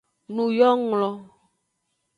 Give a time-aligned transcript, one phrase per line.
[0.35, 1.09] Nuyonglo.